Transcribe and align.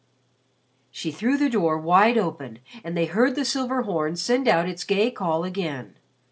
She 0.89 1.11
threw 1.11 1.37
the 1.37 1.47
door 1.47 1.77
wide 1.77 2.17
open 2.17 2.57
and 2.83 2.97
they 2.97 3.05
heard 3.05 3.35
the 3.35 3.45
silver 3.45 3.83
horn 3.83 4.15
send 4.15 4.47
out 4.47 4.67
its 4.67 4.83
gay 4.83 5.11
call 5.11 5.43
again. 5.43 5.93